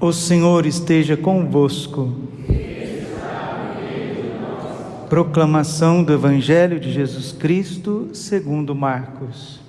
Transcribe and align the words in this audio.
O 0.00 0.12
Senhor 0.12 0.66
esteja 0.66 1.16
convosco. 1.16 2.12
Proclamação 5.08 6.02
do 6.02 6.12
Evangelho 6.12 6.80
de 6.80 6.92
Jesus 6.92 7.30
Cristo, 7.30 8.08
segundo 8.12 8.74
Marcos. 8.74 9.60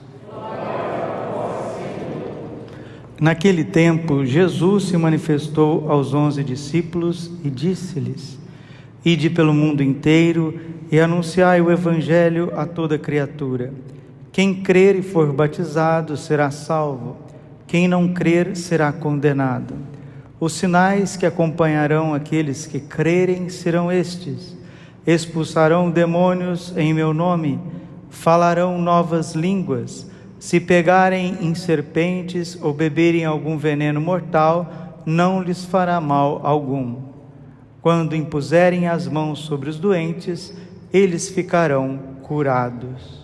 Naquele 3.22 3.64
tempo, 3.64 4.26
Jesus 4.26 4.86
se 4.86 4.98
manifestou 4.98 5.90
aos 5.90 6.14
onze 6.14 6.44
discípulos 6.44 7.32
e 7.44 7.50
disse-lhes: 7.50 8.38
Ide 9.06 9.30
pelo 9.30 9.54
mundo 9.54 9.84
inteiro 9.84 10.60
e 10.92 11.00
anunciai 11.00 11.62
o 11.62 11.72
Evangelho 11.72 12.52
a 12.56 12.66
toda 12.66 12.98
criatura. 12.98 13.72
Quem 14.32 14.56
crer 14.56 14.98
e 14.98 15.02
for 15.02 15.32
batizado 15.32 16.18
será 16.18 16.50
salvo, 16.52 17.16
quem 17.68 17.88
não 17.88 18.14
crer 18.14 18.58
será 18.58 18.92
condenado. 18.92 19.95
Os 20.40 20.54
sinais 20.54 21.16
que 21.16 21.26
acompanharão 21.26 22.14
aqueles 22.14 22.66
que 22.66 22.80
crerem 22.80 23.48
serão 23.50 23.92
estes: 23.92 24.56
expulsarão 25.08 25.90
demônios 25.90 26.74
em 26.76 26.94
meu 26.94 27.14
nome, 27.14 27.60
falarão 28.10 28.78
novas 28.82 29.34
línguas, 29.34 30.10
se 30.40 30.60
pegarem 30.60 31.38
em 31.42 31.56
serpentes 31.56 32.58
ou 32.62 32.74
beberem 32.74 33.24
algum 33.24 33.58
veneno 33.58 34.02
mortal, 34.02 35.02
não 35.06 35.42
lhes 35.42 35.64
fará 35.64 36.02
mal 36.02 36.42
algum. 36.44 36.98
Quando 37.82 38.16
impuserem 38.16 38.88
as 38.88 39.08
mãos 39.08 39.40
sobre 39.40 39.70
os 39.70 39.80
doentes, 39.80 40.54
eles 40.92 41.30
ficarão 41.30 42.00
curados. 42.24 43.24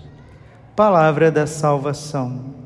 Palavra 0.76 1.32
da 1.32 1.48
salvação. 1.48 2.61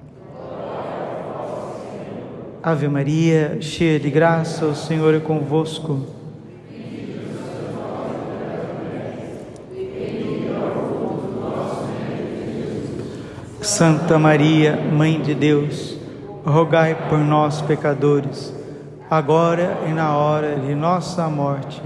Ave 2.67 2.87
Maria, 2.87 3.59
cheia 3.61 3.99
de 3.99 4.09
graça, 4.09 4.65
o 4.65 4.73
Senhor 4.73 5.13
é 5.13 5.19
convosco. 5.19 6.01
Santa 13.61 14.17
Maria, 14.17 14.77
Mãe 14.77 15.21
de 15.21 15.35
Deus, 15.35 15.95
rogai 16.43 16.95
por 17.07 17.19
nós, 17.19 17.61
pecadores, 17.61 18.51
agora 19.11 19.77
e 19.87 19.91
na 19.91 20.17
hora 20.17 20.55
de 20.55 20.73
nossa 20.73 21.29
morte. 21.29 21.83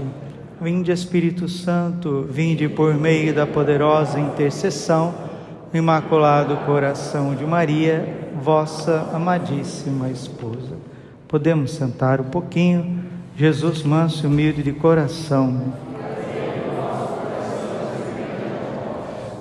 Vinde, 0.62 0.90
Espírito 0.90 1.46
Santo, 1.46 2.26
vinde 2.30 2.70
por 2.70 2.94
meio 2.94 3.34
da 3.34 3.46
poderosa 3.46 4.18
intercessão 4.18 5.29
Imaculado 5.72 6.56
Coração 6.66 7.34
de 7.34 7.44
Maria 7.44 8.28
vossa 8.42 9.08
amadíssima 9.12 10.10
esposa. 10.10 10.76
Podemos 11.28 11.72
sentar 11.72 12.20
um 12.20 12.24
pouquinho. 12.24 13.04
Jesus 13.36 13.82
manso 13.82 14.24
e 14.24 14.26
humilde 14.26 14.62
de 14.62 14.72
coração. 14.72 15.72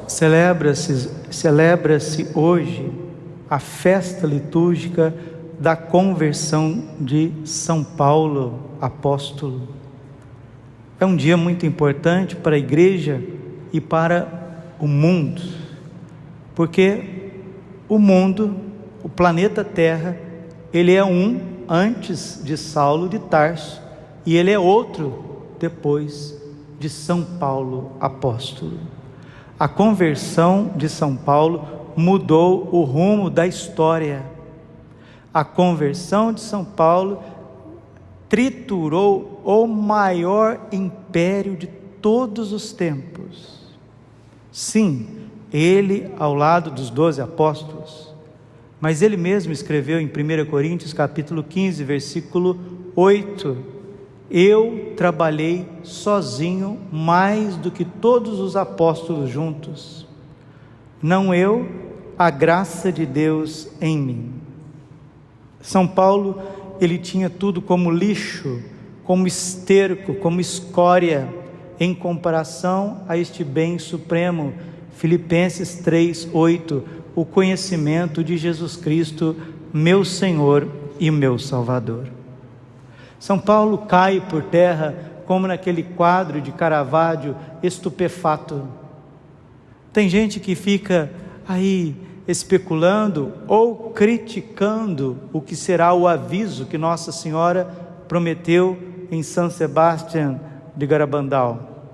Celebra-se 0.07 1.09
celebra-se 1.31 2.29
hoje 2.35 2.91
a 3.49 3.59
festa 3.59 4.27
litúrgica 4.27 5.13
da 5.59 5.75
conversão 5.75 6.83
de 6.99 7.31
São 7.43 7.83
Paulo, 7.83 8.59
apóstolo. 8.79 9.67
É 10.99 11.05
um 11.05 11.15
dia 11.15 11.35
muito 11.35 11.65
importante 11.65 12.35
para 12.35 12.55
a 12.55 12.59
igreja 12.59 13.21
e 13.73 13.81
para 13.81 14.27
o 14.79 14.87
mundo, 14.87 15.41
porque 16.59 17.31
o 17.87 17.97
mundo 17.97 18.53
o 19.01 19.07
planeta 19.07 19.63
Terra, 19.63 20.17
ele 20.73 20.93
é 20.93 21.01
um 21.01 21.39
antes 21.69 22.41
de 22.43 22.57
Saulo 22.57 23.07
de 23.07 23.17
Tarso 23.17 23.81
e 24.25 24.35
ele 24.35 24.51
é 24.51 24.59
outro 24.59 25.45
depois 25.57 26.37
de 26.77 26.89
São 26.89 27.23
Paulo 27.23 27.93
apóstolo. 27.97 28.77
A 29.57 29.69
conversão 29.69 30.73
de 30.75 30.89
São 30.89 31.15
Paulo 31.15 31.65
mudou 31.95 32.67
o 32.73 32.83
rumo 32.83 33.29
da 33.29 33.47
história. 33.47 34.25
A 35.33 35.45
conversão 35.45 36.33
de 36.33 36.41
São 36.41 36.65
Paulo 36.65 37.23
triturou 38.27 39.39
o 39.45 39.65
maior 39.65 40.59
império 40.73 41.55
de 41.55 41.67
todos 41.67 42.51
os 42.51 42.73
tempos. 42.73 43.59
Sim, 44.51 45.28
ele 45.51 46.11
ao 46.17 46.33
lado 46.33 46.71
dos 46.71 46.89
doze 46.89 47.21
apóstolos 47.21 48.09
mas 48.79 49.01
ele 49.01 49.17
mesmo 49.17 49.51
escreveu 49.51 49.99
em 49.99 50.05
1 50.05 50.49
Coríntios 50.49 50.93
capítulo 50.93 51.43
15, 51.43 51.83
versículo 51.83 52.57
8: 52.95 53.57
Eu 54.31 54.93
trabalhei 54.95 55.67
sozinho 55.83 56.79
mais 56.91 57.57
do 57.57 57.69
que 57.71 57.83
todos 57.83 58.39
os 58.39 58.55
apóstolos 58.55 59.29
juntos. 59.29 60.07
Não 61.01 61.33
eu, 61.33 61.67
a 62.17 62.29
graça 62.29 62.91
de 62.91 63.05
Deus 63.05 63.67
em 63.81 63.97
mim. 63.97 64.33
São 65.61 65.85
Paulo, 65.85 66.41
ele 66.79 66.97
tinha 66.97 67.29
tudo 67.29 67.61
como 67.61 67.91
lixo, 67.91 68.61
como 69.03 69.27
esterco, 69.27 70.13
como 70.15 70.39
escória, 70.39 71.27
em 71.77 71.93
comparação 71.93 73.03
a 73.09 73.17
este 73.17 73.43
bem 73.43 73.77
supremo. 73.77 74.53
Filipenses 74.99 75.75
3, 75.75 76.27
8 76.33 76.83
o 77.15 77.23
conhecimento 77.23 78.21
de 78.21 78.35
Jesus 78.35 78.75
Cristo, 78.75 79.33
meu 79.73 80.03
Senhor 80.03 80.67
e 80.99 81.09
meu 81.09 81.39
Salvador. 81.39 82.07
São 83.17 83.39
Paulo 83.39 83.77
cai 83.77 84.19
por 84.19 84.43
terra 84.43 84.93
como 85.25 85.47
naquele 85.47 85.83
quadro 85.83 86.41
de 86.41 86.51
Caravaggio 86.51 87.33
estupefato. 87.63 88.67
Tem 89.93 90.09
gente 90.09 90.37
que 90.37 90.53
fica 90.53 91.09
aí 91.47 91.95
especulando 92.27 93.31
ou 93.47 93.91
criticando 93.91 95.17
o 95.31 95.39
que 95.39 95.55
será 95.55 95.93
o 95.93 96.09
aviso 96.09 96.65
que 96.65 96.77
Nossa 96.77 97.13
Senhora 97.13 97.63
prometeu 98.05 98.77
em 99.09 99.23
São 99.23 99.49
Sebastião 99.49 100.41
de 100.75 100.85
Garabandal. 100.85 101.87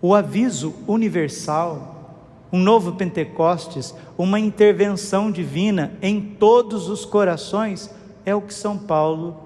O 0.00 0.14
aviso 0.14 0.74
universal 0.88 1.99
um 2.52 2.58
novo 2.58 2.92
Pentecostes, 2.92 3.94
uma 4.18 4.38
intervenção 4.38 5.30
divina 5.30 5.92
em 6.02 6.20
todos 6.20 6.88
os 6.88 7.04
corações, 7.04 7.90
é 8.24 8.34
o 8.34 8.40
que 8.40 8.52
São 8.52 8.76
Paulo 8.76 9.36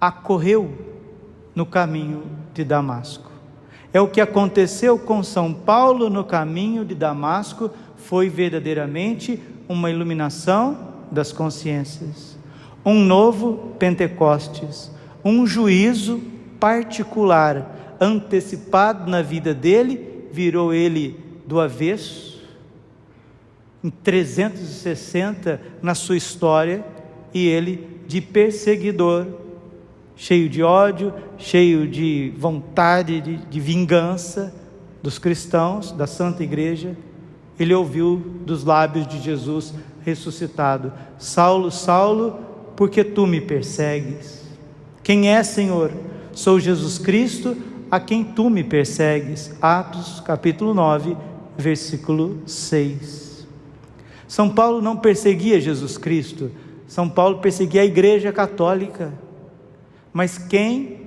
acorreu 0.00 0.70
no 1.54 1.66
caminho 1.66 2.24
de 2.54 2.64
Damasco. 2.64 3.30
É 3.92 4.00
o 4.00 4.08
que 4.08 4.20
aconteceu 4.20 4.98
com 4.98 5.22
São 5.22 5.52
Paulo 5.52 6.10
no 6.10 6.24
caminho 6.24 6.84
de 6.84 6.94
Damasco, 6.94 7.70
foi 7.96 8.28
verdadeiramente 8.28 9.42
uma 9.68 9.90
iluminação 9.90 10.88
das 11.10 11.32
consciências, 11.32 12.38
um 12.84 12.94
novo 12.94 13.74
Pentecostes, 13.78 14.90
um 15.24 15.46
juízo 15.46 16.20
particular 16.60 17.96
antecipado 18.00 19.10
na 19.10 19.22
vida 19.22 19.52
dele, 19.52 20.07
virou 20.32 20.72
ele 20.72 21.18
do 21.46 21.60
avesso, 21.60 22.42
em 23.82 23.90
360 23.90 25.60
na 25.80 25.94
sua 25.94 26.16
história, 26.16 26.84
e 27.32 27.46
ele 27.46 28.00
de 28.06 28.20
perseguidor, 28.20 29.26
cheio 30.16 30.48
de 30.48 30.62
ódio, 30.62 31.12
cheio 31.36 31.86
de 31.86 32.32
vontade 32.36 33.20
de, 33.20 33.36
de 33.36 33.60
vingança 33.60 34.54
dos 35.02 35.18
cristãos, 35.18 35.92
da 35.92 36.06
Santa 36.06 36.42
Igreja, 36.42 36.96
ele 37.58 37.74
ouviu 37.74 38.16
dos 38.44 38.64
lábios 38.64 39.06
de 39.06 39.20
Jesus 39.20 39.74
ressuscitado: 40.04 40.92
Saulo, 41.18 41.70
Saulo, 41.70 42.38
porque 42.76 43.02
tu 43.02 43.26
me 43.26 43.40
persegues? 43.40 44.44
Quem 45.02 45.30
é, 45.30 45.42
Senhor? 45.42 45.92
Sou 46.32 46.60
Jesus 46.60 46.98
Cristo, 46.98 47.56
a 47.90 47.98
quem 47.98 48.24
tu 48.24 48.50
me 48.50 48.62
persegues. 48.62 49.54
Atos 49.60 50.20
capítulo 50.20 50.74
9, 50.74 51.16
versículo 51.56 52.42
6. 52.46 53.46
São 54.26 54.50
Paulo 54.50 54.82
não 54.82 54.96
perseguia 54.96 55.60
Jesus 55.60 55.96
Cristo, 55.96 56.50
São 56.86 57.08
Paulo 57.08 57.38
perseguia 57.38 57.82
a 57.82 57.86
Igreja 57.86 58.32
Católica. 58.32 59.12
Mas 60.12 60.36
quem 60.36 60.98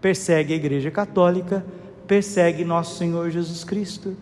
persegue 0.00 0.52
a 0.52 0.56
Igreja 0.56 0.90
Católica, 0.90 1.64
persegue 2.06 2.64
nosso 2.64 2.98
Senhor 2.98 3.30
Jesus 3.30 3.64
Cristo. 3.64 4.16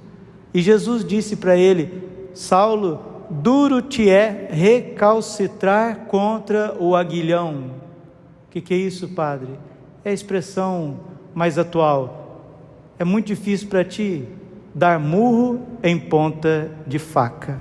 E 0.55 0.61
Jesus 0.63 1.05
disse 1.05 1.37
para 1.37 1.57
ele: 1.57 2.03
Saulo, 2.35 3.01
duro 3.31 3.83
te 3.83 4.09
é 4.09 4.49
recalcitrar 4.51 6.07
contra 6.07 6.77
o 6.79 6.95
aguilhão. 6.95 7.71
O 8.47 8.51
que, 8.51 8.61
que 8.61 8.75
é 8.75 8.77
isso, 8.77 9.09
Padre? 9.09 9.49
É 10.05 10.11
a 10.11 10.15
expressão 10.15 11.12
mais 11.35 11.59
atual. 11.59 12.23
É 12.99 13.05
muito 13.05 13.27
difícil 13.27 13.69
para 13.69 13.85
ti 13.85 14.25
dar 14.75 14.99
murro 14.99 15.61
em 15.83 15.99
ponta 15.99 16.71
de 16.87 16.99
faca. 16.99 17.59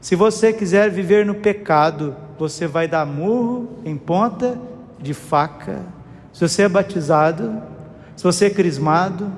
Se 0.00 0.14
você 0.14 0.52
quiser 0.52 0.90
viver 0.90 1.24
no 1.24 1.34
pecado, 1.34 2.14
você 2.38 2.66
vai 2.66 2.86
dar 2.86 3.06
murro 3.06 3.78
em 3.84 3.96
ponta 3.96 4.58
de 5.00 5.14
faca. 5.14 5.80
Se 6.32 6.46
você 6.46 6.62
é 6.62 6.68
batizado, 6.68 7.62
se 8.16 8.22
você 8.22 8.46
é 8.46 8.50
crismado, 8.50 9.32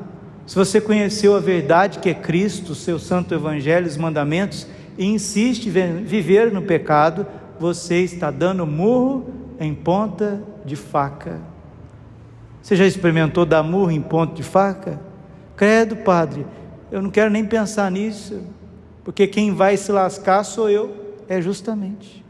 se 0.46 0.54
você 0.54 0.80
conheceu 0.80 1.36
a 1.36 1.40
verdade 1.40 1.98
que 1.98 2.08
é 2.08 2.14
Cristo, 2.14 2.74
seu 2.74 2.98
santo 2.98 3.34
evangelho, 3.34 3.86
os 3.86 3.96
mandamentos, 3.96 4.66
e 4.96 5.04
insiste 5.04 5.68
em 5.68 6.04
viver 6.04 6.52
no 6.52 6.62
pecado, 6.62 7.26
você 7.58 8.02
está 8.02 8.30
dando 8.30 8.66
murro 8.66 9.26
em 9.58 9.74
ponta 9.74 10.42
de 10.64 10.76
faca. 10.76 11.40
Você 12.66 12.74
já 12.74 12.84
experimentou 12.84 13.46
dar 13.46 13.62
murro 13.62 13.92
em 13.92 14.02
ponta 14.02 14.34
de 14.34 14.42
faca? 14.42 15.00
Credo, 15.54 15.94
padre, 15.98 16.44
eu 16.90 17.00
não 17.00 17.10
quero 17.10 17.30
nem 17.30 17.44
pensar 17.44 17.88
nisso, 17.92 18.42
porque 19.04 19.28
quem 19.28 19.54
vai 19.54 19.76
se 19.76 19.92
lascar 19.92 20.42
sou 20.42 20.68
eu, 20.68 21.14
é 21.28 21.40
justamente. 21.40 22.24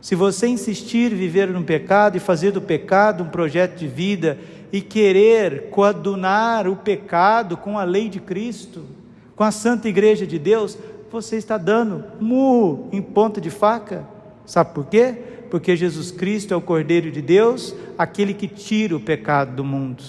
Se 0.00 0.14
você 0.14 0.46
insistir 0.46 1.10
em 1.10 1.16
viver 1.16 1.48
no 1.48 1.64
pecado 1.64 2.16
e 2.16 2.20
fazer 2.20 2.52
do 2.52 2.62
pecado 2.62 3.24
um 3.24 3.28
projeto 3.28 3.76
de 3.76 3.88
vida 3.88 4.38
e 4.70 4.80
querer 4.80 5.68
coadunar 5.70 6.68
o 6.68 6.76
pecado 6.76 7.56
com 7.56 7.76
a 7.76 7.82
lei 7.82 8.08
de 8.08 8.20
Cristo, 8.20 8.84
com 9.34 9.42
a 9.42 9.50
santa 9.50 9.88
igreja 9.88 10.24
de 10.24 10.38
Deus, 10.38 10.78
você 11.10 11.34
está 11.34 11.58
dando 11.58 12.04
murro 12.20 12.88
em 12.92 13.02
ponta 13.02 13.40
de 13.40 13.50
faca. 13.50 14.06
Sabe 14.46 14.74
por 14.74 14.86
quê? 14.86 15.31
Porque 15.52 15.76
Jesus 15.76 16.10
Cristo 16.10 16.54
é 16.54 16.56
o 16.56 16.62
Cordeiro 16.62 17.12
de 17.12 17.20
Deus, 17.20 17.76
aquele 17.98 18.32
que 18.32 18.48
tira 18.48 18.96
o 18.96 19.00
pecado 19.00 19.54
do 19.54 19.62
mundo. 19.62 20.02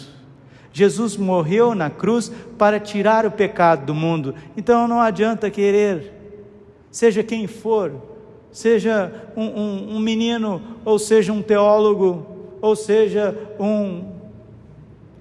Jesus 0.72 1.18
morreu 1.18 1.76
na 1.76 1.90
cruz 1.90 2.32
para 2.58 2.80
tirar 2.80 3.26
o 3.26 3.32
pecado 3.32 3.86
do 3.86 3.94
mundo. 3.94 4.34
Então 4.56 4.88
não 4.88 5.02
adianta 5.02 5.52
querer, 5.52 6.14
seja 6.90 7.22
quem 7.24 7.46
for, 7.46 7.92
seja 8.54 9.12
um, 9.36 9.44
um, 9.44 9.96
um 9.98 10.00
menino, 10.00 10.62
ou 10.86 10.98
seja 10.98 11.34
um 11.34 11.42
teólogo, 11.42 12.26
ou 12.62 12.74
seja 12.74 13.38
um, 13.60 14.14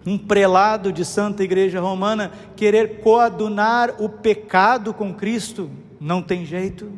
um 0.06 0.16
prelado 0.16 0.92
de 0.92 1.04
Santa 1.04 1.42
Igreja 1.42 1.80
Romana, 1.80 2.30
querer 2.54 3.00
coadunar 3.00 4.00
o 4.00 4.08
pecado 4.08 4.94
com 4.94 5.12
Cristo, 5.12 5.69
não 6.00 6.22
tem 6.22 6.46
jeito. 6.46 6.92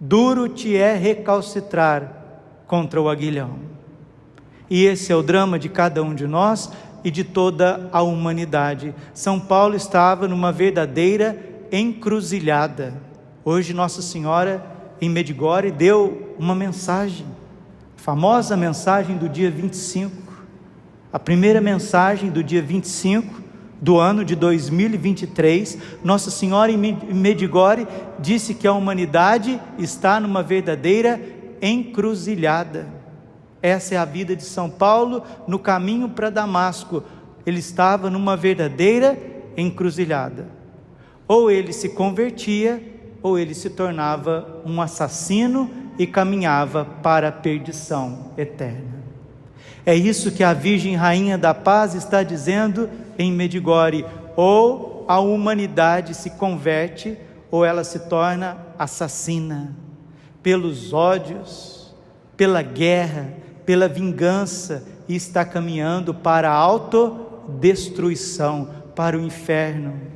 Duro 0.00 0.48
te 0.48 0.76
é 0.76 0.96
recalcitrar 0.96 2.17
contra 2.68 3.00
o 3.00 3.08
aguilhão. 3.08 3.58
E 4.70 4.84
esse 4.84 5.10
é 5.10 5.16
o 5.16 5.22
drama 5.22 5.58
de 5.58 5.70
cada 5.70 6.02
um 6.02 6.14
de 6.14 6.26
nós 6.26 6.70
e 7.02 7.10
de 7.10 7.24
toda 7.24 7.88
a 7.90 8.02
humanidade. 8.02 8.94
São 9.14 9.40
Paulo 9.40 9.74
estava 9.74 10.28
numa 10.28 10.52
verdadeira 10.52 11.36
encruzilhada. 11.72 12.94
Hoje, 13.44 13.72
Nossa 13.72 14.02
Senhora 14.02 14.64
em 15.00 15.08
Medigore, 15.08 15.70
deu 15.70 16.34
uma 16.38 16.54
mensagem, 16.54 17.26
a 17.96 18.00
famosa 18.00 18.56
mensagem 18.56 19.16
do 19.16 19.28
dia 19.28 19.50
25, 19.50 20.14
a 21.12 21.18
primeira 21.18 21.60
mensagem 21.60 22.30
do 22.30 22.44
dia 22.44 22.60
25 22.60 23.42
do 23.80 23.96
ano 23.96 24.24
de 24.24 24.34
2023, 24.34 25.78
Nossa 26.02 26.30
Senhora 26.30 26.70
em 26.70 26.76
Medigore 26.76 27.86
disse 28.18 28.52
que 28.52 28.66
a 28.66 28.72
humanidade 28.72 29.60
está 29.78 30.18
numa 30.18 30.42
verdadeira 30.42 31.37
encruzilhada. 31.60 32.86
Essa 33.60 33.94
é 33.94 33.98
a 33.98 34.04
vida 34.04 34.36
de 34.36 34.44
São 34.44 34.70
Paulo 34.70 35.22
no 35.46 35.58
caminho 35.58 36.08
para 36.08 36.30
Damasco. 36.30 37.02
Ele 37.44 37.58
estava 37.58 38.08
numa 38.10 38.36
verdadeira 38.36 39.18
encruzilhada. 39.56 40.46
Ou 41.26 41.50
ele 41.50 41.72
se 41.72 41.90
convertia, 41.90 42.82
ou 43.22 43.38
ele 43.38 43.54
se 43.54 43.70
tornava 43.70 44.62
um 44.64 44.80
assassino 44.80 45.70
e 45.98 46.06
caminhava 46.06 46.84
para 46.84 47.28
a 47.28 47.32
perdição 47.32 48.32
eterna. 48.38 48.98
É 49.84 49.94
isso 49.94 50.30
que 50.30 50.44
a 50.44 50.52
Virgem 50.52 50.94
Rainha 50.94 51.36
da 51.36 51.52
Paz 51.52 51.94
está 51.94 52.22
dizendo 52.22 52.88
em 53.18 53.32
Medigore: 53.32 54.04
ou 54.36 55.04
a 55.08 55.18
humanidade 55.18 56.14
se 56.14 56.30
converte, 56.30 57.16
ou 57.50 57.64
ela 57.64 57.82
se 57.82 58.00
torna 58.00 58.58
assassina, 58.78 59.74
pelos 60.48 60.94
ódios, 60.94 61.94
pela 62.34 62.62
guerra, 62.62 63.34
pela 63.66 63.86
vingança, 63.86 64.82
e 65.06 65.14
está 65.14 65.44
caminhando 65.44 66.14
para 66.14 66.50
a 66.50 66.54
autodestruição, 66.54 68.70
para 68.96 69.18
o 69.18 69.20
inferno 69.20 70.08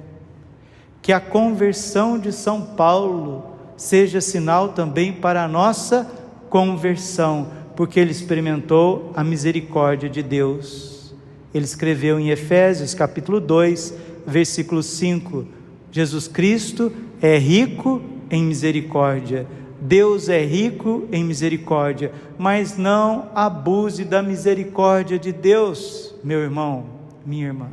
que 1.02 1.12
a 1.12 1.20
conversão 1.20 2.18
de 2.18 2.32
São 2.32 2.62
Paulo 2.62 3.44
seja 3.76 4.20
sinal 4.20 4.68
também 4.68 5.12
para 5.12 5.42
a 5.42 5.48
nossa 5.48 6.08
conversão, 6.48 7.48
porque 7.74 7.98
ele 7.98 8.12
experimentou 8.12 9.10
a 9.16 9.24
misericórdia 9.24 10.08
de 10.08 10.22
Deus. 10.22 11.12
Ele 11.52 11.64
escreveu 11.64 12.20
em 12.20 12.30
Efésios 12.30 12.94
capítulo 12.94 13.40
2, 13.40 13.94
versículo 14.24 14.82
5: 14.82 15.44
Jesus 15.90 16.28
Cristo 16.28 16.92
é 17.20 17.36
rico 17.36 18.00
em 18.30 18.44
misericórdia. 18.44 19.46
Deus 19.84 20.28
é 20.28 20.44
rico 20.44 21.08
em 21.10 21.24
misericórdia, 21.24 22.12
mas 22.38 22.78
não 22.78 23.30
abuse 23.34 24.04
da 24.04 24.22
misericórdia 24.22 25.18
de 25.18 25.32
Deus, 25.32 26.14
meu 26.22 26.38
irmão, 26.38 26.84
minha 27.26 27.46
irmã. 27.46 27.66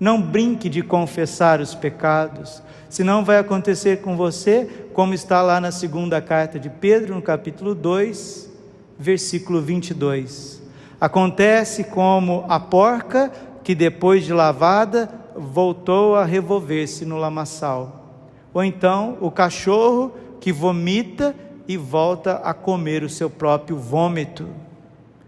Não 0.00 0.20
brinque 0.20 0.70
de 0.70 0.80
confessar 0.80 1.60
os 1.60 1.74
pecados, 1.74 2.62
senão 2.88 3.22
vai 3.22 3.36
acontecer 3.36 4.00
com 4.00 4.16
você, 4.16 4.88
como 4.94 5.12
está 5.12 5.42
lá 5.42 5.60
na 5.60 5.70
segunda 5.70 6.22
carta 6.22 6.58
de 6.58 6.70
Pedro, 6.70 7.14
no 7.14 7.20
capítulo 7.20 7.74
2, 7.74 8.50
versículo 8.98 9.60
22. 9.60 10.62
Acontece 10.98 11.84
como 11.84 12.46
a 12.48 12.58
porca 12.58 13.30
que 13.62 13.74
depois 13.74 14.24
de 14.24 14.32
lavada 14.32 15.10
voltou 15.36 16.16
a 16.16 16.24
revolver-se 16.24 17.04
no 17.04 17.18
lamaçal. 17.18 18.06
Ou 18.54 18.64
então 18.64 19.18
o 19.20 19.30
cachorro 19.30 20.14
que 20.46 20.52
vomita 20.52 21.34
e 21.66 21.76
volta 21.76 22.34
a 22.34 22.54
comer 22.54 23.02
o 23.02 23.08
seu 23.08 23.28
próprio 23.28 23.76
vômito. 23.76 24.48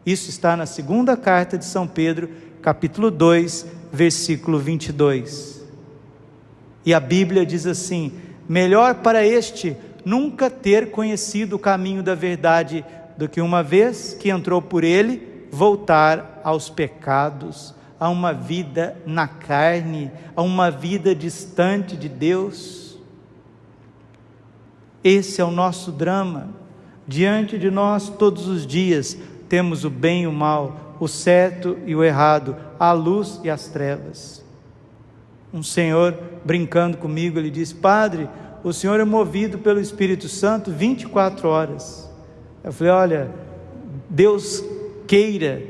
Isso 0.06 0.30
está 0.30 0.56
na 0.56 0.64
segunda 0.64 1.16
carta 1.16 1.58
de 1.58 1.64
São 1.64 1.88
Pedro, 1.88 2.30
capítulo 2.62 3.10
2, 3.10 3.66
versículo 3.92 4.60
22. 4.60 5.60
E 6.86 6.94
a 6.94 7.00
Bíblia 7.00 7.44
diz 7.44 7.66
assim: 7.66 8.12
melhor 8.48 8.94
para 8.94 9.26
este 9.26 9.76
nunca 10.04 10.48
ter 10.48 10.92
conhecido 10.92 11.56
o 11.56 11.58
caminho 11.58 12.00
da 12.00 12.14
verdade 12.14 12.84
do 13.16 13.28
que 13.28 13.40
uma 13.40 13.60
vez 13.60 14.14
que 14.14 14.30
entrou 14.30 14.62
por 14.62 14.84
ele, 14.84 15.48
voltar 15.50 16.40
aos 16.44 16.70
pecados, 16.70 17.74
a 17.98 18.08
uma 18.08 18.32
vida 18.32 18.96
na 19.04 19.26
carne, 19.26 20.12
a 20.36 20.42
uma 20.42 20.70
vida 20.70 21.12
distante 21.12 21.96
de 21.96 22.08
Deus. 22.08 22.87
Esse 25.02 25.40
é 25.40 25.44
o 25.44 25.50
nosso 25.50 25.92
drama. 25.92 26.48
Diante 27.06 27.58
de 27.58 27.70
nós, 27.70 28.08
todos 28.08 28.48
os 28.48 28.66
dias, 28.66 29.16
temos 29.48 29.84
o 29.84 29.90
bem 29.90 30.24
e 30.24 30.26
o 30.26 30.32
mal, 30.32 30.96
o 31.00 31.08
certo 31.08 31.78
e 31.86 31.94
o 31.94 32.04
errado, 32.04 32.54
a 32.78 32.92
luz 32.92 33.40
e 33.42 33.50
as 33.50 33.68
trevas. 33.68 34.44
Um 35.52 35.62
senhor 35.62 36.18
brincando 36.44 36.98
comigo, 36.98 37.38
ele 37.38 37.50
disse: 37.50 37.74
Padre, 37.74 38.28
o 38.62 38.72
senhor 38.72 39.00
é 39.00 39.04
movido 39.04 39.58
pelo 39.58 39.80
Espírito 39.80 40.28
Santo 40.28 40.70
24 40.70 41.48
horas. 41.48 42.10
Eu 42.62 42.72
falei: 42.72 42.92
Olha, 42.92 43.30
Deus 44.10 44.62
queira 45.06 45.62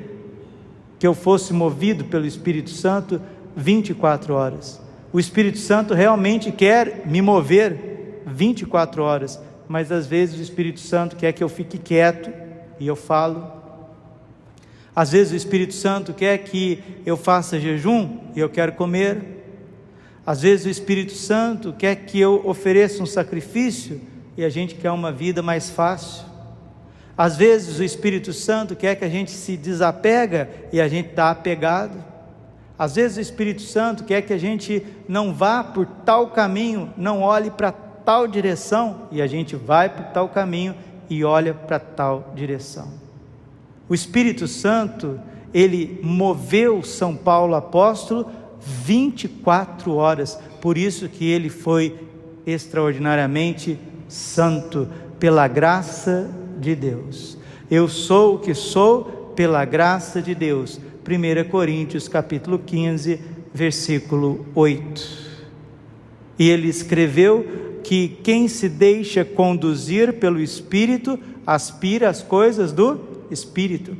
que 0.98 1.06
eu 1.06 1.14
fosse 1.14 1.52
movido 1.52 2.04
pelo 2.06 2.26
Espírito 2.26 2.70
Santo 2.70 3.20
24 3.54 4.34
horas. 4.34 4.80
O 5.12 5.20
Espírito 5.20 5.58
Santo 5.58 5.94
realmente 5.94 6.50
quer 6.50 7.04
me 7.06 7.22
mover 7.22 7.87
24 8.28 9.02
horas, 9.02 9.40
mas 9.68 9.90
às 9.90 10.06
vezes 10.06 10.38
o 10.38 10.42
Espírito 10.42 10.80
Santo 10.80 11.16
quer 11.16 11.32
que 11.32 11.42
eu 11.42 11.48
fique 11.48 11.78
quieto 11.78 12.30
e 12.78 12.86
eu 12.86 12.96
falo 12.96 13.58
às 14.98 15.12
vezes 15.12 15.32
o 15.32 15.36
Espírito 15.36 15.74
Santo 15.74 16.12
quer 16.12 16.38
que 16.38 16.82
eu 17.06 17.16
faça 17.16 17.60
jejum 17.60 18.18
e 18.34 18.40
eu 18.40 18.48
quero 18.48 18.72
comer. 18.72 19.44
Às 20.26 20.42
vezes 20.42 20.66
o 20.66 20.68
Espírito 20.68 21.12
Santo 21.12 21.72
quer 21.72 21.94
que 21.94 22.18
eu 22.18 22.42
ofereça 22.44 23.00
um 23.00 23.06
sacrifício 23.06 24.00
e 24.36 24.44
a 24.44 24.48
gente 24.48 24.74
quer 24.74 24.90
uma 24.90 25.12
vida 25.12 25.40
mais 25.40 25.70
fácil. 25.70 26.24
Às 27.16 27.36
vezes 27.36 27.78
o 27.78 27.84
Espírito 27.84 28.32
Santo 28.32 28.74
quer 28.74 28.96
que 28.96 29.04
a 29.04 29.08
gente 29.08 29.30
se 29.30 29.56
desapega 29.56 30.50
e 30.72 30.80
a 30.80 30.88
gente 30.88 31.10
está 31.10 31.30
apegado. 31.30 32.04
Às 32.76 32.96
vezes 32.96 33.18
o 33.18 33.20
Espírito 33.20 33.62
Santo 33.62 34.02
quer 34.02 34.22
que 34.22 34.32
a 34.32 34.38
gente 34.38 34.84
não 35.08 35.32
vá 35.32 35.62
por 35.62 35.86
tal 35.86 36.30
caminho, 36.30 36.92
não 36.96 37.22
olhe 37.22 37.52
para 37.52 37.70
tal 38.08 38.26
direção 38.26 39.02
e 39.12 39.20
a 39.20 39.26
gente 39.26 39.54
vai 39.54 39.90
por 39.90 40.02
tal 40.06 40.30
caminho 40.30 40.74
e 41.10 41.22
olha 41.24 41.52
para 41.52 41.78
tal 41.78 42.32
direção. 42.34 42.88
O 43.86 43.94
Espírito 43.94 44.48
Santo, 44.48 45.20
ele 45.52 46.00
moveu 46.02 46.82
São 46.82 47.14
Paulo 47.14 47.54
apóstolo 47.54 48.26
24 48.62 49.94
horas, 49.94 50.40
por 50.58 50.78
isso 50.78 51.06
que 51.06 51.28
ele 51.28 51.50
foi 51.50 52.00
extraordinariamente 52.46 53.78
santo, 54.08 54.88
pela 55.20 55.46
graça 55.46 56.30
de 56.58 56.74
Deus. 56.74 57.36
Eu 57.70 57.88
sou 57.88 58.36
o 58.36 58.38
que 58.38 58.54
sou 58.54 59.32
pela 59.36 59.66
graça 59.66 60.22
de 60.22 60.34
Deus. 60.34 60.80
1 61.06 61.50
Coríntios 61.50 62.08
capítulo 62.08 62.58
15, 62.58 63.20
versículo 63.52 64.46
8. 64.54 65.28
E 66.38 66.48
ele 66.48 66.68
escreveu 66.68 67.67
que 67.88 68.08
quem 68.22 68.48
se 68.48 68.68
deixa 68.68 69.24
conduzir 69.24 70.20
pelo 70.20 70.38
Espírito 70.38 71.18
aspira 71.46 72.10
as 72.10 72.22
coisas 72.22 72.70
do 72.70 73.24
Espírito. 73.30 73.96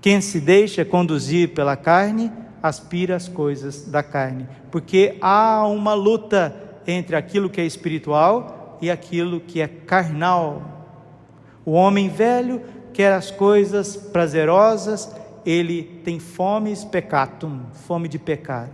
Quem 0.00 0.22
se 0.22 0.40
deixa 0.40 0.86
conduzir 0.86 1.50
pela 1.50 1.76
carne 1.76 2.32
aspira 2.62 3.14
as 3.14 3.28
coisas 3.28 3.84
da 3.84 4.02
carne, 4.02 4.48
porque 4.70 5.18
há 5.20 5.66
uma 5.66 5.92
luta 5.92 6.80
entre 6.86 7.14
aquilo 7.14 7.50
que 7.50 7.60
é 7.60 7.66
espiritual 7.66 8.78
e 8.80 8.90
aquilo 8.90 9.38
que 9.38 9.60
é 9.60 9.68
carnal. 9.68 10.88
O 11.62 11.72
homem 11.72 12.08
velho 12.08 12.62
quer 12.90 13.12
as 13.12 13.30
coisas 13.30 13.96
prazerosas, 13.96 15.14
ele 15.44 15.82
tem 15.82 16.18
fome 16.18 16.74
pecatum, 16.90 17.64
fome 17.86 18.08
de 18.08 18.18
pecar. 18.18 18.70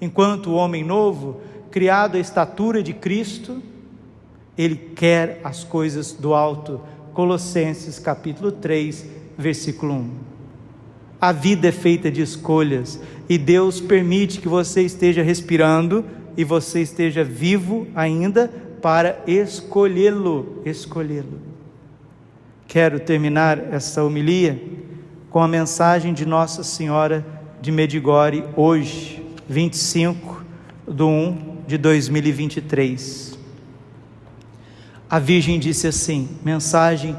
Enquanto 0.00 0.52
o 0.52 0.54
homem 0.54 0.82
novo, 0.82 1.42
criado 1.70 2.16
à 2.16 2.20
estatura 2.20 2.82
de 2.82 2.92
Cristo, 2.92 3.62
ele 4.56 4.76
quer 4.76 5.40
as 5.44 5.62
coisas 5.64 6.12
do 6.12 6.34
alto. 6.34 6.80
Colossenses 7.12 7.98
capítulo 7.98 8.52
3, 8.52 9.06
versículo 9.36 9.94
1. 9.94 10.10
A 11.20 11.32
vida 11.32 11.68
é 11.68 11.72
feita 11.72 12.10
de 12.10 12.22
escolhas 12.22 13.00
e 13.28 13.36
Deus 13.36 13.80
permite 13.80 14.40
que 14.40 14.48
você 14.48 14.82
esteja 14.82 15.22
respirando 15.22 16.04
e 16.36 16.44
você 16.44 16.80
esteja 16.80 17.24
vivo 17.24 17.88
ainda 17.94 18.48
para 18.80 19.20
escolhê-lo, 19.26 20.62
escolhê-lo. 20.64 21.40
Quero 22.68 23.00
terminar 23.00 23.58
essa 23.72 24.04
homilia 24.04 24.62
com 25.28 25.40
a 25.40 25.48
mensagem 25.48 26.14
de 26.14 26.24
Nossa 26.24 26.62
Senhora 26.62 27.26
de 27.60 27.72
Medigore 27.72 28.44
hoje, 28.56 29.26
25 29.48 30.44
de 30.86 31.02
1 31.02 31.57
de 31.68 31.76
2023. 31.76 33.38
A 35.08 35.18
Virgem 35.18 35.58
disse 35.60 35.86
assim: 35.86 36.26
mensagem 36.42 37.14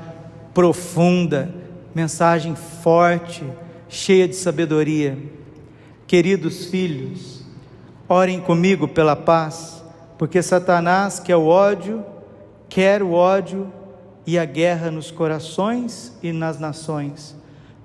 profunda, 0.55 1.53
mensagem 1.93 2.55
forte, 2.55 3.43
cheia 3.87 4.27
de 4.27 4.35
sabedoria. 4.35 5.19
Queridos 6.07 6.65
filhos, 6.65 7.45
orem 8.07 8.41
comigo 8.41 8.87
pela 8.87 9.15
paz, 9.15 9.83
porque 10.17 10.41
Satanás 10.41 11.19
quer 11.19 11.35
o 11.35 11.45
ódio, 11.45 12.03
quer 12.67 13.03
o 13.03 13.11
ódio 13.11 13.71
e 14.25 14.39
a 14.39 14.45
guerra 14.45 14.89
nos 14.89 15.11
corações 15.11 16.11
e 16.23 16.31
nas 16.31 16.59
nações. 16.59 17.35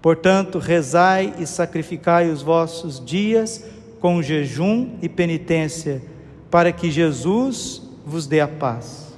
Portanto, 0.00 0.59
rezai 0.59 1.35
e 1.38 1.47
sacrificai 1.47 2.30
os 2.30 2.40
vossos 2.40 3.04
dias 3.04 3.66
com 4.00 4.23
jejum 4.23 4.97
e 5.02 5.11
penitência, 5.11 6.13
para 6.55 6.71
que 6.71 6.89
Jesus 6.89 7.83
vos 8.07 8.29
dê 8.29 8.39
a 8.39 8.47
paz. 8.47 9.13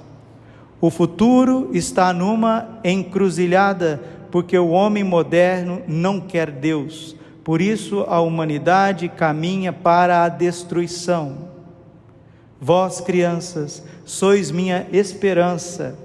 O 0.81 0.89
futuro 0.89 1.69
está 1.71 2.11
numa 2.11 2.79
encruzilhada, 2.83 4.01
porque 4.31 4.57
o 4.57 4.69
homem 4.69 5.03
moderno 5.03 5.83
não 5.87 6.19
quer 6.19 6.49
Deus. 6.49 7.15
Por 7.43 7.61
isso 7.61 8.03
a 8.09 8.19
humanidade 8.19 9.07
caminha 9.07 9.71
para 9.71 10.23
a 10.23 10.29
destruição. 10.29 11.49
Vós, 12.59 13.01
crianças, 13.01 13.83
sois 14.03 14.49
minha 14.49 14.87
esperança. 14.91 15.95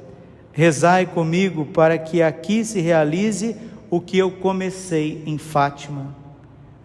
Rezai 0.53 1.07
comigo 1.07 1.65
para 1.65 1.97
que 1.97 2.21
aqui 2.21 2.63
se 2.63 2.79
realize 2.79 3.57
o 3.89 4.03
que 4.03 4.19
eu 4.19 4.31
comecei 4.33 5.23
em 5.25 5.39
Fátima. 5.39 6.15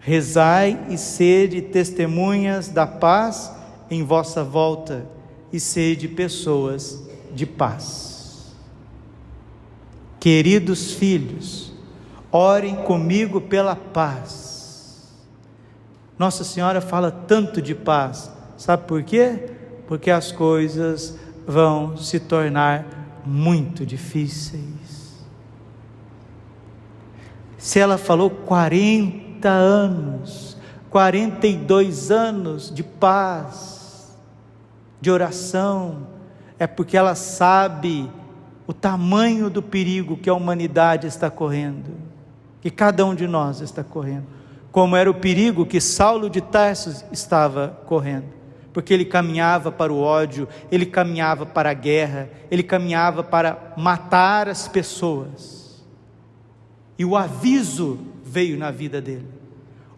Rezai 0.00 0.86
e 0.88 0.96
sede 0.96 1.60
testemunhas 1.60 2.68
da 2.70 2.86
paz 2.86 3.57
em 3.90 4.02
vossa 4.02 4.44
volta 4.44 5.06
e 5.52 5.58
sede 5.58 6.08
pessoas 6.08 7.08
de 7.32 7.46
paz. 7.46 8.54
Queridos 10.20 10.92
filhos, 10.92 11.72
orem 12.30 12.76
comigo 12.76 13.40
pela 13.40 13.76
paz. 13.76 15.14
Nossa 16.18 16.42
Senhora 16.42 16.80
fala 16.80 17.10
tanto 17.10 17.62
de 17.62 17.74
paz, 17.74 18.30
sabe 18.56 18.84
por 18.86 19.02
quê? 19.02 19.50
Porque 19.86 20.10
as 20.10 20.32
coisas 20.32 21.16
vão 21.46 21.96
se 21.96 22.18
tornar 22.18 23.22
muito 23.24 23.86
difíceis. 23.86 25.24
Se 27.56 27.78
ela 27.78 27.96
falou 27.96 28.30
40 28.30 29.48
anos, 29.48 30.56
42 30.90 32.10
anos 32.10 32.74
de 32.74 32.82
paz, 32.82 33.77
de 35.00 35.10
oração, 35.10 36.06
é 36.58 36.66
porque 36.66 36.96
ela 36.96 37.14
sabe 37.14 38.10
o 38.66 38.72
tamanho 38.72 39.48
do 39.48 39.62
perigo 39.62 40.16
que 40.16 40.28
a 40.28 40.34
humanidade 40.34 41.06
está 41.06 41.30
correndo, 41.30 41.90
que 42.60 42.70
cada 42.70 43.04
um 43.06 43.14
de 43.14 43.26
nós 43.26 43.60
está 43.60 43.82
correndo, 43.82 44.26
como 44.70 44.96
era 44.96 45.10
o 45.10 45.14
perigo 45.14 45.64
que 45.64 45.80
Saulo 45.80 46.28
de 46.28 46.40
Tarso 46.40 47.04
estava 47.10 47.78
correndo, 47.86 48.26
porque 48.72 48.92
ele 48.92 49.04
caminhava 49.04 49.72
para 49.72 49.92
o 49.92 50.00
ódio, 50.00 50.46
ele 50.70 50.84
caminhava 50.84 51.46
para 51.46 51.70
a 51.70 51.74
guerra, 51.74 52.28
ele 52.50 52.62
caminhava 52.62 53.22
para 53.22 53.72
matar 53.76 54.48
as 54.48 54.68
pessoas. 54.68 55.82
E 56.98 57.04
o 57.04 57.16
aviso 57.16 57.98
veio 58.24 58.58
na 58.58 58.70
vida 58.70 59.00
dele. 59.00 59.26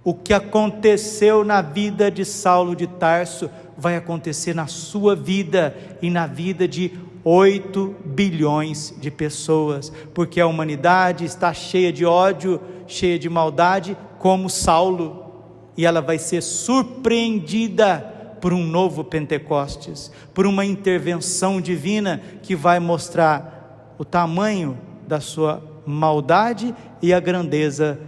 O 0.04 0.14
que 0.14 0.32
aconteceu 0.32 1.44
na 1.44 1.60
vida 1.60 2.10
de 2.10 2.24
Saulo 2.24 2.76
de 2.76 2.86
Tarso 2.86 3.50
vai 3.80 3.96
acontecer 3.96 4.54
na 4.54 4.66
sua 4.66 5.16
vida 5.16 5.74
e 6.02 6.10
na 6.10 6.26
vida 6.26 6.68
de 6.68 6.92
8 7.24 7.96
bilhões 8.04 8.94
de 9.00 9.10
pessoas, 9.10 9.92
porque 10.14 10.40
a 10.40 10.46
humanidade 10.46 11.24
está 11.24 11.52
cheia 11.52 11.92
de 11.92 12.04
ódio, 12.04 12.60
cheia 12.86 13.18
de 13.18 13.28
maldade, 13.28 13.96
como 14.18 14.48
Saulo, 14.50 15.32
e 15.76 15.86
ela 15.86 16.00
vai 16.00 16.18
ser 16.18 16.42
surpreendida 16.42 17.98
por 18.40 18.52
um 18.52 18.64
novo 18.64 19.04
Pentecostes, 19.04 20.10
por 20.32 20.46
uma 20.46 20.64
intervenção 20.64 21.60
divina 21.60 22.22
que 22.42 22.54
vai 22.54 22.78
mostrar 22.80 23.94
o 23.98 24.04
tamanho 24.04 24.78
da 25.06 25.20
sua 25.20 25.62
maldade 25.86 26.74
e 27.02 27.12
a 27.12 27.20
grandeza 27.20 28.00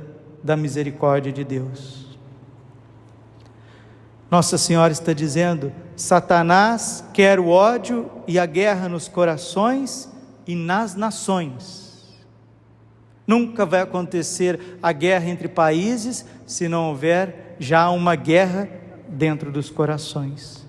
da 0.42 0.56
misericórdia 0.56 1.32
de 1.32 1.44
Deus. 1.44 2.01
Nossa 4.32 4.56
Senhora 4.56 4.94
está 4.94 5.12
dizendo: 5.12 5.70
Satanás 5.94 7.04
quer 7.12 7.38
o 7.38 7.48
ódio 7.48 8.10
e 8.26 8.38
a 8.38 8.46
guerra 8.46 8.88
nos 8.88 9.06
corações 9.06 10.08
e 10.46 10.54
nas 10.54 10.94
nações. 10.94 12.16
Nunca 13.26 13.66
vai 13.66 13.82
acontecer 13.82 14.78
a 14.82 14.90
guerra 14.90 15.28
entre 15.28 15.48
países 15.48 16.24
se 16.46 16.66
não 16.66 16.88
houver 16.88 17.56
já 17.58 17.90
uma 17.90 18.14
guerra 18.14 18.70
dentro 19.06 19.52
dos 19.52 19.68
corações. 19.68 20.66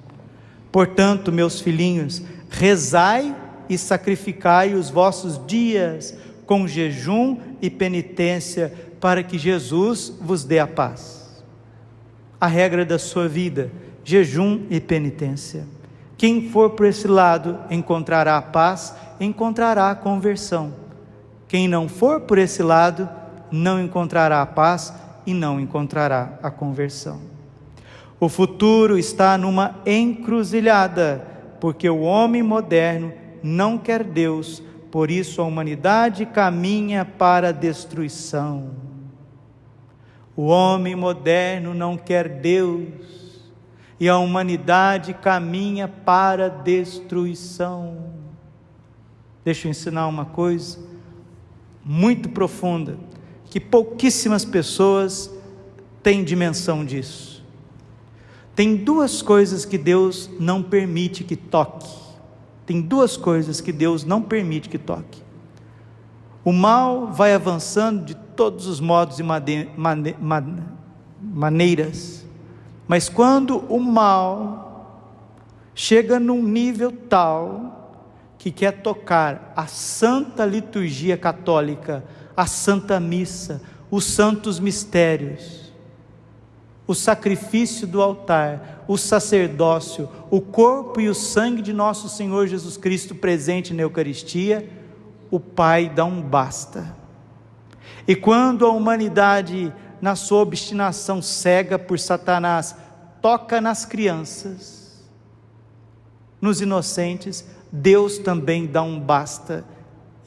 Portanto, 0.70 1.32
meus 1.32 1.62
filhinhos, 1.62 2.22
rezai 2.50 3.34
e 3.70 3.78
sacrificai 3.78 4.74
os 4.74 4.90
vossos 4.90 5.40
dias 5.48 6.14
com 6.46 6.68
jejum 6.68 7.38
e 7.62 7.70
penitência, 7.70 8.74
para 9.00 9.24
que 9.24 9.38
Jesus 9.38 10.12
vos 10.20 10.44
dê 10.44 10.60
a 10.60 10.68
paz 10.68 11.23
a 12.44 12.48
regra 12.48 12.84
da 12.84 13.00
sua 13.00 13.26
vida: 13.26 13.72
jejum 14.04 14.64
e 14.70 14.78
penitência. 14.82 15.66
Quem 16.18 16.50
for 16.50 16.72
por 16.72 16.86
esse 16.86 17.08
lado 17.08 17.58
encontrará 17.70 18.42
paz, 18.42 18.94
encontrará 19.18 19.96
conversão. 19.96 20.74
Quem 21.48 21.70
não 21.70 21.88
for 21.88 22.20
por 22.20 22.38
esse 22.38 22.62
lado 22.62 23.08
não 23.50 23.82
encontrará 23.82 24.42
a 24.42 24.46
paz 24.46 24.94
e 25.26 25.34
não 25.34 25.58
encontrará 25.58 26.38
a 26.44 26.52
conversão. 26.52 27.22
O 28.20 28.28
futuro 28.28 28.98
está 28.98 29.38
numa 29.38 29.76
encruzilhada, 29.86 31.26
porque 31.62 31.90
o 31.90 32.02
homem 32.02 32.44
moderno 32.44 33.14
não 33.42 33.78
quer 33.78 34.04
Deus, 34.04 34.62
por 34.92 35.10
isso 35.10 35.42
a 35.42 35.46
humanidade 35.46 36.26
caminha 36.26 37.06
para 37.06 37.50
a 37.50 37.54
destruição. 37.54 38.83
O 40.36 40.48
homem 40.48 40.96
moderno 40.96 41.74
não 41.74 41.96
quer 41.96 42.28
Deus 42.28 42.88
e 44.00 44.10
a 44.10 44.18
humanidade 44.18 45.14
caminha 45.14 45.88
para 45.88 46.50
destruição. 46.50 48.12
Deixa 49.46 49.68
eu 49.68 49.72
ensinar 49.72 50.08
uma 50.08 50.26
coisa 50.26 50.80
muito 51.86 52.30
profunda 52.30 52.98
que 53.46 53.60
pouquíssimas 53.60 54.44
pessoas 54.44 55.32
têm 56.02 56.24
dimensão 56.24 56.84
disso. 56.84 57.46
Tem 58.56 58.76
duas 58.76 59.22
coisas 59.22 59.66
que 59.66 59.78
Deus 59.78 60.30
não 60.40 60.64
permite 60.64 61.24
que 61.24 61.36
toque. 61.36 61.90
Tem 62.66 62.82
duas 62.82 63.18
coisas 63.18 63.62
que 63.62 63.72
Deus 63.72 64.04
não 64.04 64.22
permite 64.22 64.70
que 64.70 64.78
toque. 64.78 65.22
O 66.44 66.52
mal 66.52 67.12
vai 67.12 67.34
avançando 67.34 68.06
de 68.06 68.16
todos 68.36 68.68
os 68.68 68.80
modos 68.80 69.20
e 69.20 69.24
mane 69.24 69.70
mane 69.78 70.16
maneiras, 71.22 72.26
mas 72.88 73.08
quando 73.08 73.60
o 73.70 73.80
mal 73.80 74.64
chega 75.74 76.20
num 76.20 76.44
nível 76.44 76.92
tal 76.92 77.74
que 78.38 78.52
quer 78.52 78.82
tocar 78.82 79.54
a 79.56 79.68
santa 79.68 80.46
liturgia 80.46 81.16
católica, 81.16 82.04
a 82.36 82.46
santa 82.46 83.00
missa, 83.00 83.62
os 83.90 84.04
santos 84.04 84.60
mistérios, 84.60 85.72
o 86.86 86.94
sacrifício 86.94 87.88
do 87.88 88.02
altar, 88.02 88.84
o 88.88 88.98
sacerdócio, 88.98 90.10
o 90.30 90.42
corpo 90.42 91.00
e 91.00 91.08
o 91.08 91.16
sangue 91.16 91.62
de 91.62 91.72
nosso 91.72 92.10
Senhor 92.10 92.48
Jesus 92.48 92.76
Cristo 92.76 93.16
presente 93.16 93.74
na 93.74 93.84
Eucaristia, 93.84 94.70
o 95.32 95.40
Pai 95.40 95.90
dá 95.90 96.04
um 96.04 96.22
basta. 96.22 97.03
E 98.08 98.16
quando 98.16 98.66
a 98.66 98.72
humanidade, 98.72 99.74
na 100.02 100.16
sua 100.16 100.42
obstinação 100.42 101.22
cega 101.22 101.80
por 101.80 101.98
Satanás, 102.00 102.76
toca 103.22 103.62
nas 103.62 103.86
crianças, 103.86 105.08
nos 106.42 106.60
inocentes, 106.60 107.46
Deus 107.72 108.18
também 108.18 108.68
dá 108.68 108.82
um 108.82 109.00
basta. 109.00 109.64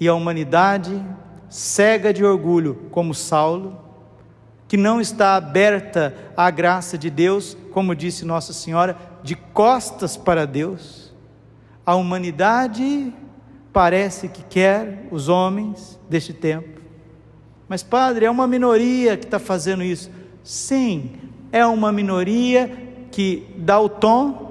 E 0.00 0.08
a 0.08 0.14
humanidade, 0.14 1.04
cega 1.48 2.12
de 2.12 2.24
orgulho, 2.24 2.88
como 2.90 3.14
Saulo, 3.14 3.78
que 4.66 4.76
não 4.76 5.00
está 5.00 5.36
aberta 5.36 6.14
à 6.36 6.50
graça 6.50 6.96
de 6.98 7.10
Deus, 7.10 7.56
como 7.72 7.94
disse 7.94 8.24
Nossa 8.24 8.52
Senhora, 8.52 8.96
de 9.22 9.36
costas 9.36 10.16
para 10.16 10.46
Deus. 10.46 11.14
A 11.84 11.94
humanidade 11.94 13.12
parece 13.72 14.28
que 14.28 14.42
quer 14.42 15.06
os 15.10 15.28
homens 15.28 16.00
deste 16.08 16.32
tempo. 16.32 16.75
Mas, 17.68 17.82
Padre, 17.82 18.26
é 18.26 18.30
uma 18.30 18.46
minoria 18.46 19.16
que 19.16 19.24
está 19.24 19.38
fazendo 19.38 19.82
isso. 19.82 20.10
Sim, 20.42 21.12
é 21.50 21.64
uma 21.66 21.90
minoria 21.90 22.70
que 23.10 23.46
dá 23.56 23.80
o 23.80 23.88
tom, 23.88 24.46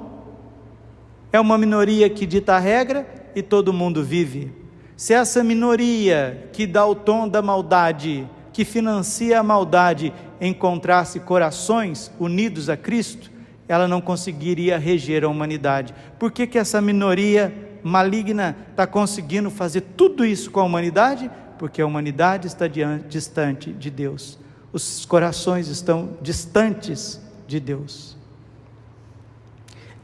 é 1.31 1.39
uma 1.39 1.57
minoria 1.57 2.09
que 2.09 2.25
dita 2.25 2.55
a 2.55 2.59
regra 2.59 3.07
e 3.35 3.41
todo 3.41 3.73
mundo 3.73 4.03
vive. 4.03 4.51
Se 4.97 5.13
essa 5.13 5.43
minoria 5.43 6.49
que 6.53 6.65
dá 6.65 6.85
o 6.85 6.95
tom 6.95 7.27
da 7.27 7.41
maldade 7.41 8.27
que 8.55 8.63
financia 8.63 9.37
a 9.37 9.43
maldade 9.43 10.13
encontrasse 10.39 11.19
corações 11.19 12.09
unidos 12.17 12.69
a 12.69 12.77
Cristo, 12.77 13.29
ela 13.67 13.85
não 13.85 13.99
conseguiria 13.99 14.77
reger 14.77 15.25
a 15.25 15.27
humanidade. 15.27 15.93
Por 16.17 16.31
que, 16.31 16.47
que 16.47 16.57
essa 16.57 16.79
minoria 16.79 17.53
maligna 17.83 18.55
está 18.71 18.87
conseguindo 18.87 19.49
fazer 19.49 19.81
tudo 19.81 20.25
isso 20.25 20.49
com 20.51 20.61
a 20.61 20.63
humanidade? 20.63 21.29
Porque 21.57 21.81
a 21.81 21.85
humanidade 21.85 22.47
está 22.47 22.67
distante 22.67 23.71
de 23.71 23.89
Deus, 23.89 24.37
os 24.73 25.05
corações 25.05 25.67
estão 25.67 26.17
distantes 26.21 27.21
de 27.47 27.59
Deus. 27.59 28.17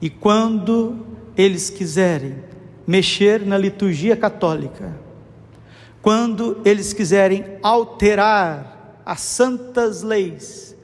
E 0.01 0.09
quando 0.09 1.05
eles 1.35 1.69
quiserem 1.69 2.43
mexer 2.87 3.45
na 3.45 3.57
liturgia 3.57 4.15
católica, 4.15 4.97
quando 6.01 6.59
eles 6.65 6.93
quiserem 6.93 7.57
alterar 7.61 9.01
as 9.05 9.21
santas 9.21 10.01
leis 10.01 10.75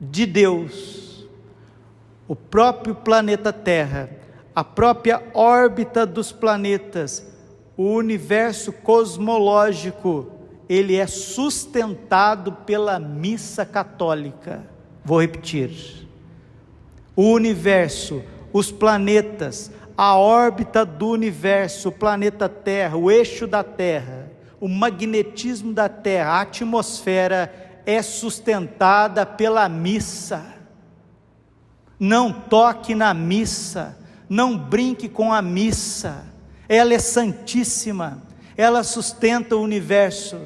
de 0.00 0.26
Deus, 0.26 1.28
o 2.26 2.34
próprio 2.34 2.94
planeta 2.94 3.52
Terra, 3.52 4.10
a 4.54 4.64
própria 4.64 5.22
órbita 5.32 6.04
dos 6.04 6.32
planetas, 6.32 7.31
o 7.76 7.94
universo 7.94 8.72
cosmológico, 8.72 10.30
ele 10.68 10.96
é 10.96 11.06
sustentado 11.06 12.52
pela 12.52 12.98
missa 12.98 13.64
católica. 13.64 14.66
Vou 15.04 15.20
repetir. 15.20 16.08
O 17.14 17.32
universo, 17.32 18.22
os 18.52 18.70
planetas, 18.70 19.70
a 19.96 20.16
órbita 20.16 20.84
do 20.84 21.08
universo, 21.08 21.88
o 21.88 21.92
planeta 21.92 22.48
Terra, 22.48 22.96
o 22.96 23.10
eixo 23.10 23.46
da 23.46 23.62
Terra, 23.62 24.30
o 24.60 24.68
magnetismo 24.68 25.72
da 25.72 25.88
Terra, 25.88 26.32
a 26.32 26.40
atmosfera 26.42 27.52
é 27.84 28.00
sustentada 28.00 29.26
pela 29.26 29.68
missa. 29.68 30.42
Não 31.98 32.32
toque 32.32 32.94
na 32.94 33.12
missa, 33.12 33.98
não 34.28 34.56
brinque 34.56 35.08
com 35.08 35.32
a 35.32 35.42
missa, 35.42 36.31
ela 36.74 36.94
é 36.94 36.98
santíssima, 36.98 38.22
ela 38.56 38.82
sustenta 38.82 39.54
o 39.54 39.60
universo 39.60 40.40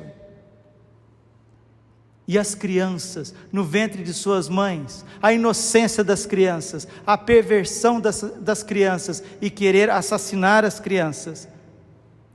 e 2.27 2.37
as 2.37 2.53
crianças 2.53 3.33
no 3.53 3.63
ventre 3.63 4.03
de 4.03 4.13
suas 4.13 4.49
mães, 4.49 5.05
a 5.23 5.33
inocência 5.33 6.03
das 6.03 6.27
crianças, 6.27 6.89
a 7.07 7.17
perversão 7.17 8.01
das, 8.01 8.23
das 8.41 8.65
crianças 8.65 9.23
e 9.41 9.49
querer 9.49 9.89
assassinar 9.89 10.65
as 10.65 10.81
crianças. 10.81 11.49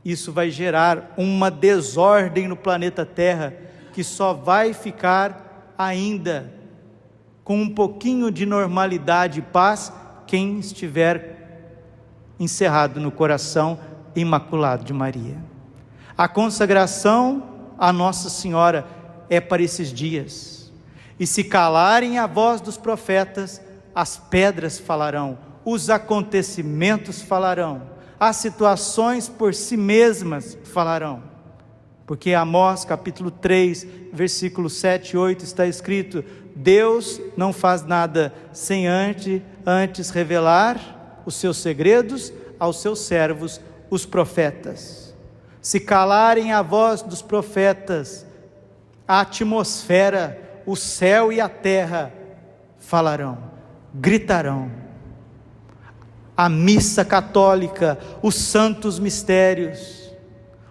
Isso 0.05 0.31
vai 0.31 0.49
gerar 0.49 1.13
uma 1.17 1.51
desordem 1.51 2.47
no 2.47 2.55
planeta 2.55 3.05
Terra 3.05 3.53
que 3.91 4.05
só 4.05 4.33
vai 4.33 4.73
ficar 4.73 5.73
ainda 5.77 6.49
com 7.43 7.61
um 7.61 7.69
pouquinho 7.69 8.31
de 8.31 8.45
normalidade 8.45 9.39
e 9.39 9.41
paz 9.41 9.91
quem 10.25 10.59
estiver 10.59 11.40
encerrado 12.41 12.99
no 12.99 13.11
coração 13.11 13.79
imaculado 14.15 14.83
de 14.83 14.91
Maria. 14.91 15.37
A 16.17 16.27
consagração 16.27 17.43
a 17.77 17.93
Nossa 17.93 18.29
Senhora 18.29 18.85
é 19.29 19.39
para 19.39 19.61
esses 19.61 19.89
dias. 19.93 20.71
E 21.19 21.27
se 21.27 21.43
calarem 21.43 22.17
a 22.17 22.25
voz 22.25 22.59
dos 22.59 22.77
profetas, 22.77 23.61
as 23.93 24.17
pedras 24.17 24.79
falarão, 24.79 25.37
os 25.63 25.89
acontecimentos 25.89 27.21
falarão, 27.21 27.83
as 28.19 28.37
situações 28.37 29.29
por 29.29 29.53
si 29.53 29.77
mesmas 29.77 30.57
falarão. 30.63 31.23
Porque 32.07 32.33
Amós 32.33 32.83
capítulo 32.83 33.29
3, 33.29 33.85
versículo 34.11 34.69
7 34.69 35.11
e 35.11 35.17
8 35.17 35.43
está 35.43 35.67
escrito: 35.67 36.23
Deus 36.55 37.21
não 37.37 37.53
faz 37.53 37.83
nada 37.83 38.33
sem 38.51 38.87
antes, 38.87 39.41
antes 39.65 40.09
revelar 40.09 41.00
os 41.25 41.35
seus 41.35 41.57
segredos 41.57 42.31
aos 42.59 42.81
seus 42.81 42.99
servos, 42.99 43.59
os 43.89 44.05
profetas. 44.05 45.13
Se 45.61 45.79
calarem 45.79 46.51
a 46.51 46.61
voz 46.61 47.01
dos 47.01 47.21
profetas, 47.21 48.25
a 49.07 49.21
atmosfera, 49.21 50.61
o 50.65 50.75
céu 50.75 51.31
e 51.31 51.41
a 51.41 51.49
terra 51.49 52.13
falarão, 52.79 53.37
gritarão. 53.93 54.71
A 56.35 56.47
missa 56.49 57.03
católica, 57.03 57.99
os 58.21 58.35
santos 58.35 58.97
mistérios, 58.97 60.11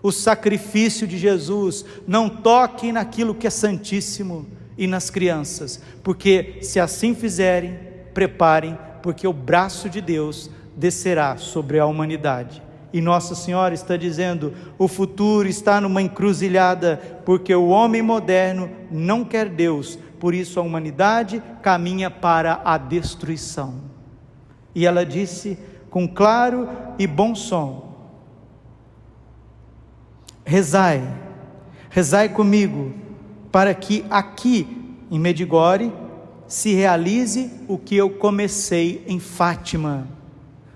o 0.03 0.11
sacrifício 0.11 1.07
de 1.07 1.19
Jesus, 1.19 1.85
não 2.07 2.29
toquem 2.29 2.93
naquilo 2.93 3.35
que 3.35 3.47
é 3.47 3.51
santíssimo 3.51 4.47
e 4.77 4.87
nas 4.87 5.11
crianças, 5.11 5.81
porque 6.03 6.59
se 6.63 6.81
assim 6.81 7.15
fizerem, 7.15 7.79
preparem, 8.15 8.79
porque 9.03 9.27
o 9.27 9.33
braço 9.33 9.89
de 9.89 10.01
Deus 10.01 10.51
descerá 10.77 11.37
sobre 11.37 11.79
a 11.79 11.87
humanidade. 11.87 12.63
E 12.93 13.01
Nossa 13.01 13.35
Senhora 13.35 13.75
está 13.75 13.97
dizendo: 13.97 14.53
o 14.79 14.89
futuro 14.89 15.49
está 15.49 15.81
numa 15.81 16.03
encruzilhada, 16.03 17.21
porque 17.25 17.55
o 17.55 17.69
homem 17.69 18.03
moderno 18.03 18.71
não 18.91 19.25
quer 19.25 19.49
Deus, 19.49 19.99
por 20.19 20.35
isso 20.35 20.59
a 20.59 20.63
humanidade 20.63 21.43
caminha 21.63 22.11
para 22.11 22.61
a 22.65 22.77
destruição. 22.77 23.75
E 24.75 24.87
ela 24.87 25.05
disse 25.05 25.59
com 25.89 26.09
claro 26.09 26.69
e 26.99 27.07
bom 27.07 27.35
som: 27.35 27.95
Rezai, 30.45 31.03
rezai 31.91 32.29
comigo, 32.29 32.93
para 33.53 33.73
que 33.75 34.05
aqui 34.11 34.97
em 35.11 35.19
Medigore 35.19 35.93
se 36.51 36.75
realize 36.75 37.49
o 37.69 37.79
que 37.79 37.97
eu 37.97 38.11
comecei 38.11 39.05
em 39.07 39.21
Fátima. 39.21 40.09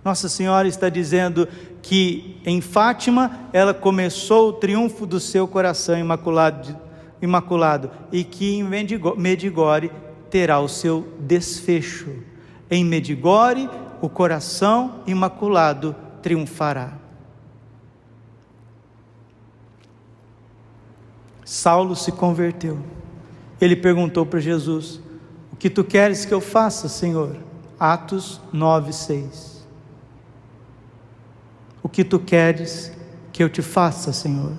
Nossa 0.05 0.29
Senhora 0.29 0.69
está 0.69 0.89
dizendo: 0.89 1.49
que 1.83 2.41
em 2.47 2.63
Fátima 2.63 3.41
ela 3.53 3.75
começou 3.75 4.49
o 4.49 4.53
triunfo 4.55 5.05
do 5.05 5.21
seu 5.21 5.47
coração 5.47 5.99
imaculado, 5.99 6.75
imaculado 7.21 7.91
e 8.11 8.25
que 8.25 8.55
em 8.55 8.63
Medigore 8.63 9.91
terá 10.31 10.61
o 10.61 10.69
seu 10.69 11.07
desfecho. 11.19 12.11
Em 12.71 12.83
Medigore 12.83 13.69
o 14.01 14.09
coração 14.09 15.03
imaculado 15.07 15.95
triunfará. 16.23 16.95
Saulo 21.45 21.95
se 21.97 22.13
converteu. 22.13 22.79
Ele 23.61 23.77
perguntou 23.77 24.25
para 24.25 24.41
Jesus: 24.41 25.04
O 25.55 25.57
que 25.57 25.71
tu 25.71 25.83
queres 25.83 26.27
que 26.27 26.35
eu 26.35 26.41
faça, 26.43 26.87
Senhor? 26.87 27.39
Atos 27.81 28.39
9, 28.53 28.93
6. 28.93 29.65
O 31.83 31.89
que 31.89 32.05
tu 32.05 32.19
queres 32.19 32.93
que 33.33 33.43
eu 33.43 33.49
te 33.49 33.63
faça, 33.63 34.13
Senhor? 34.13 34.53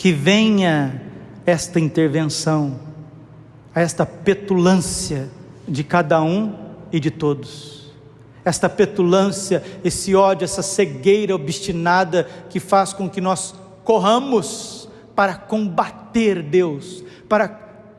que 0.00 0.12
venha 0.12 0.98
esta 1.44 1.78
intervenção, 1.78 2.80
esta 3.74 4.06
petulância 4.06 5.28
de 5.68 5.84
cada 5.84 6.22
um 6.22 6.54
e 6.90 6.98
de 6.98 7.10
todos. 7.10 7.92
Esta 8.42 8.66
petulância, 8.66 9.62
esse 9.84 10.14
ódio, 10.14 10.46
essa 10.46 10.62
cegueira 10.62 11.34
obstinada 11.34 12.26
que 12.48 12.58
faz 12.58 12.94
com 12.94 13.10
que 13.10 13.20
nós 13.20 13.54
corramos 13.84 14.88
para 15.14 15.34
combater 15.34 16.42
Deus, 16.44 17.04
para 17.28 17.46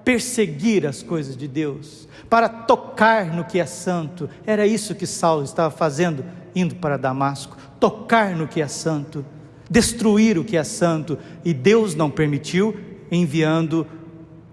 perseguir 0.04 0.86
as 0.86 1.04
coisas 1.04 1.38
de 1.38 1.48
Deus, 1.48 2.08
para 2.30 2.48
tocar 2.48 3.26
no 3.26 3.44
que 3.44 3.60
é 3.60 3.66
santo. 3.66 4.30
Era 4.46 4.66
isso 4.66 4.96
que 4.96 5.06
Saulo 5.06 5.44
estava 5.44 5.70
fazendo, 5.70 6.24
indo 6.56 6.76
para 6.76 6.98
Damasco: 6.98 7.58
tocar 7.80 8.36
no 8.36 8.48
que 8.48 8.62
é 8.62 8.68
santo, 8.68 9.26
destruir 9.70 10.38
o 10.38 10.44
que 10.44 10.58
é 10.58 10.64
santo. 10.64 11.18
E 11.44 11.54
Deus 11.54 11.96
não 11.96 12.10
permitiu, 12.10 12.76
enviando 13.12 13.86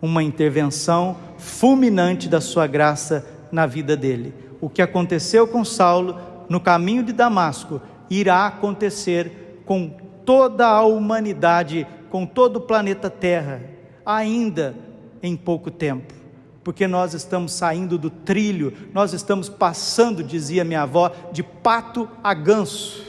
uma 0.01 0.23
intervenção 0.23 1.17
fulminante 1.39 2.29
da 2.29 2.41
sua 2.41 2.67
graça 2.67 3.27
na 3.51 3.67
vida 3.67 3.97
dele. 3.97 4.35
O 4.61 4.69
que 4.69 4.83
aconteceu 4.83 5.47
com 5.47 5.65
Saulo 5.65 6.19
no 6.49 6.61
caminho 6.61 7.03
de 7.03 7.13
Damasco 7.13 7.81
irá 8.11 8.47
acontecer 8.47 9.63
com 9.65 9.91
toda 10.25 10.67
a 10.67 10.83
humanidade, 10.83 11.87
com 12.11 12.27
todo 12.27 12.57
o 12.57 12.61
planeta 12.61 13.11
Terra, 13.11 13.63
ainda 14.05 14.75
em 15.23 15.37
pouco 15.37 15.71
tempo. 15.71 16.15
Porque 16.63 16.87
nós 16.87 17.15
estamos 17.15 17.53
saindo 17.53 17.97
do 17.97 18.11
trilho, 18.11 18.73
nós 18.93 19.13
estamos 19.13 19.49
passando, 19.49 20.23
dizia 20.23 20.65
minha 20.65 20.83
avó, 20.83 21.11
de 21.33 21.43
pato 21.43 22.09
a 22.23 22.35
ganso. 22.35 23.05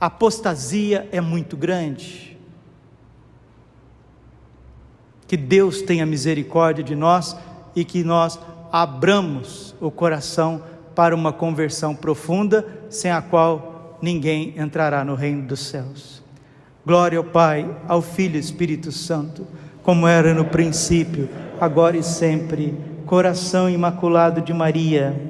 A 0.00 0.06
apostasia 0.06 1.08
é 1.12 1.20
muito 1.20 1.56
grande. 1.56 2.38
Que 5.26 5.36
Deus 5.36 5.82
tenha 5.82 6.06
misericórdia 6.06 6.82
de 6.82 6.96
nós 6.96 7.36
e 7.76 7.84
que 7.84 8.02
nós 8.02 8.38
abramos 8.72 9.74
o 9.80 9.90
coração 9.90 10.62
para 10.94 11.14
uma 11.14 11.32
conversão 11.32 11.94
profunda, 11.94 12.66
sem 12.88 13.10
a 13.10 13.20
qual 13.20 13.98
ninguém 14.02 14.54
entrará 14.56 15.04
no 15.04 15.14
reino 15.14 15.46
dos 15.46 15.60
céus. 15.60 16.22
Glória 16.84 17.18
ao 17.18 17.24
Pai, 17.24 17.68
ao 17.86 18.00
Filho 18.00 18.36
e 18.36 18.40
Espírito 18.40 18.90
Santo, 18.90 19.46
como 19.90 20.06
era 20.06 20.32
no 20.32 20.44
princípio, 20.44 21.28
agora 21.60 21.96
e 21.96 22.02
sempre. 22.04 22.78
Coração 23.06 23.68
imaculado 23.68 24.40
de 24.40 24.54
Maria 24.54 25.20